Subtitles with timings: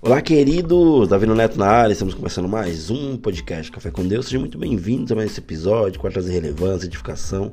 [0.00, 1.08] Olá, queridos!
[1.08, 4.26] Davi Neto na área, estamos começando mais um podcast Café com Deus.
[4.26, 7.52] Sejam muito bem-vindos a mais esse episódio para trazer relevância, edificação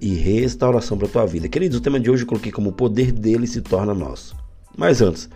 [0.00, 1.46] e restauração para a tua vida.
[1.46, 4.34] Queridos, o tema de hoje eu coloquei como o poder dele se torna nosso.
[4.74, 5.28] Mas antes,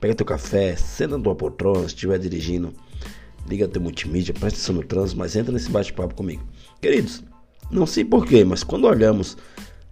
[0.00, 2.74] pega teu café, senta na tua poltrona, se estiver dirigindo,
[3.48, 6.42] liga teu multimídia, presta atenção no trânsito, mas entra nesse bate-papo comigo.
[6.80, 7.22] Queridos,
[7.70, 9.36] não sei porquê, mas quando olhamos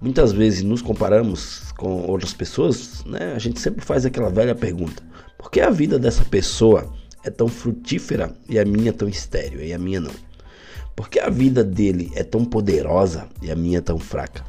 [0.00, 5.02] muitas vezes nos comparamos com outras pessoas, né, a gente sempre faz aquela velha pergunta:
[5.36, 6.92] por que a vida dessa pessoa
[7.22, 10.12] é tão frutífera e a minha tão estéril e a minha não?
[10.96, 14.44] Por que a vida dele é tão poderosa e a minha tão fraca?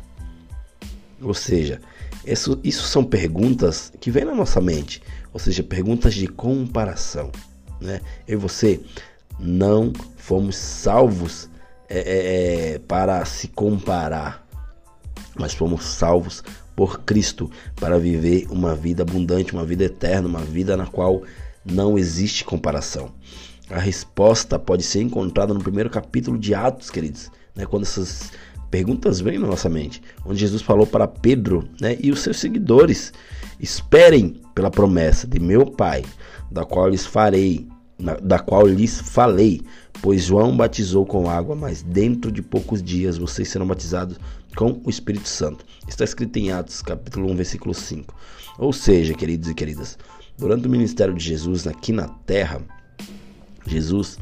[1.22, 1.80] Ou seja,
[2.26, 5.02] isso, isso são perguntas que vêm na nossa mente,
[5.34, 7.32] ou seja, perguntas de comparação.
[7.80, 8.02] Né?
[8.27, 8.80] Eu e você
[9.40, 11.49] não fomos salvos
[11.90, 14.46] é, é, é para se comparar,
[15.35, 16.44] mas fomos salvos
[16.76, 21.23] por Cristo para viver uma vida abundante, uma vida eterna, uma vida na qual
[21.65, 23.12] não existe comparação.
[23.70, 28.32] A resposta pode ser encontrada no primeiro capítulo de Atos, queridos, né, quando essas
[28.70, 33.13] perguntas vêm na nossa mente, onde Jesus falou para Pedro né, e os seus seguidores:
[33.60, 36.04] esperem pela promessa de meu Pai,
[36.49, 37.68] da qual lhes farei,
[38.21, 39.62] da qual lhes falei,
[40.02, 44.18] pois João batizou com água, mas dentro de poucos dias vocês serão batizados
[44.55, 45.66] com o Espírito Santo.
[45.88, 48.13] Está escrito em Atos, capítulo 1, versículo 5.
[48.57, 49.98] Ou seja, queridos e queridas,
[50.38, 52.62] durante o ministério de Jesus aqui na terra,
[53.66, 54.18] Jesus,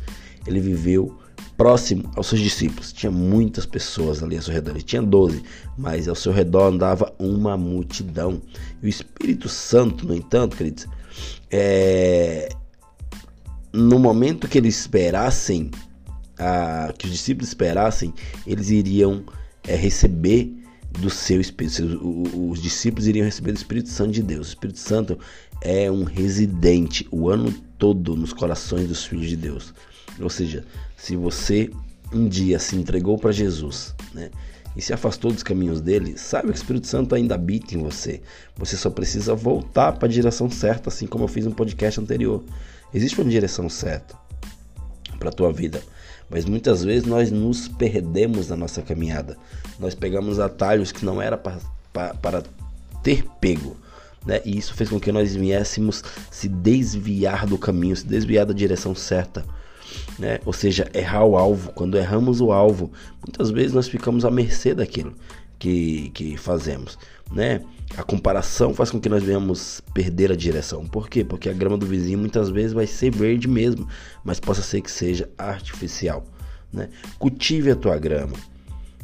[0.45, 1.17] ele viveu
[1.59, 2.94] próximo aos seus discípulos.
[2.94, 4.72] Tinha muitas pessoas ali ao seu redor.
[4.72, 5.44] Ele tinha 12,
[5.77, 8.41] mas ao seu redor andava uma multidão.
[8.81, 10.88] E o Espírito Santo, no entanto, queridos,
[11.52, 12.50] é...
[13.72, 15.72] no momento que eles esperassem,
[16.38, 16.94] a...
[16.98, 18.14] que os discípulos esperassem,
[18.45, 19.23] eles iriam
[19.67, 20.53] é, receber
[21.00, 22.00] do seu Espírito.
[22.50, 24.47] Os discípulos iriam receber do Espírito Santo de Deus.
[24.47, 25.20] O Espírito Santo
[25.62, 29.74] é um residente o ano todo nos corações dos filhos de Deus.
[30.19, 30.66] Ou seja,
[30.97, 31.69] se você
[32.13, 34.31] um dia se entregou para Jesus, né?
[34.75, 38.22] E se afastou dos caminhos dele, sabe que o Espírito Santo ainda habita em você.
[38.56, 42.44] Você só precisa voltar para a direção certa, assim como eu fiz no podcast anterior.
[42.94, 44.16] Existe uma direção certa
[45.18, 45.81] para a tua vida.
[46.29, 49.35] Mas muitas vezes nós nos perdemos na nossa caminhada.
[49.79, 52.44] Nós pegamos atalhos que não era para
[53.03, 53.75] ter pego.
[54.25, 54.41] Né?
[54.46, 58.94] E isso fez com que nós viéssemos se desviar do caminho, se desviar da direção
[58.94, 59.44] certa.
[60.17, 60.39] Né?
[60.45, 61.72] Ou seja, errar o alvo.
[61.72, 62.91] Quando erramos o alvo,
[63.25, 65.13] muitas vezes nós ficamos à mercê daquilo
[65.57, 66.97] que, que fazemos.
[67.31, 67.61] Né?
[67.97, 70.85] A comparação faz com que nós venhamos perder a direção.
[70.85, 71.23] Por quê?
[71.23, 73.88] Porque a grama do vizinho muitas vezes vai ser verde mesmo,
[74.23, 76.23] mas possa ser que seja artificial.
[76.72, 76.89] Né?
[77.17, 78.33] Cultive a tua grama.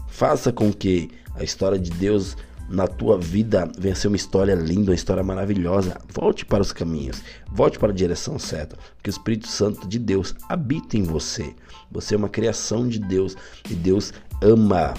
[0.07, 2.37] Faça com que a história de Deus
[2.69, 5.97] na tua vida venha ser uma história linda, uma história maravilhosa.
[6.13, 7.21] Volte para os caminhos,
[7.51, 11.53] volte para a direção certa, porque o Espírito Santo de Deus habita em você.
[11.91, 13.35] Você é uma criação de Deus
[13.69, 14.93] e Deus ama,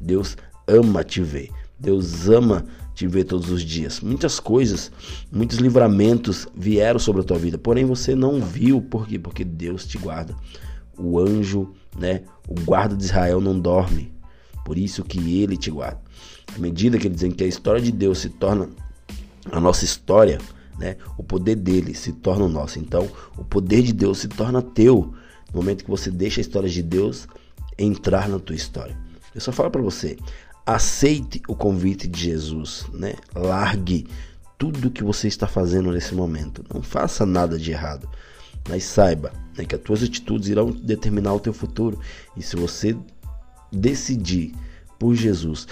[0.00, 1.50] Deus ama te ver.
[1.78, 4.00] Deus ama te ver todos os dias.
[4.00, 4.92] Muitas coisas,
[5.30, 9.18] muitos livramentos vieram sobre a tua vida, porém você não viu, por quê?
[9.18, 10.36] Porque Deus te guarda.
[10.96, 14.11] O anjo, né, o guarda de Israel não dorme.
[14.64, 16.00] Por isso que ele te guarda.
[16.54, 18.68] À medida que ele dizem que a história de Deus se torna
[19.50, 20.38] a nossa história,
[20.78, 22.78] né, o poder dele se torna o nosso.
[22.78, 25.14] Então, o poder de Deus se torna teu
[25.52, 27.26] no momento que você deixa a história de Deus
[27.78, 28.96] entrar na tua história.
[29.34, 30.16] Eu só falo para você,
[30.64, 33.14] aceite o convite de Jesus, né?
[33.34, 34.06] Largue
[34.58, 36.64] tudo que você está fazendo nesse momento.
[36.72, 38.08] Não faça nada de errado.
[38.68, 41.98] Mas saiba né, que as tuas atitudes irão determinar o teu futuro.
[42.36, 42.96] E se você
[43.72, 44.52] decidir
[44.98, 45.66] por Jesus,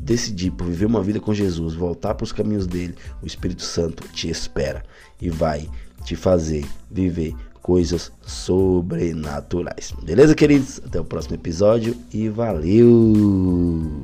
[0.00, 4.08] decidir por viver uma vida com Jesus, voltar para os caminhos dele, o Espírito Santo
[4.08, 4.82] te espera
[5.20, 5.68] e vai
[6.02, 9.92] te fazer viver coisas sobrenaturais.
[10.02, 10.80] Beleza, queridos?
[10.84, 14.03] Até o próximo episódio e valeu!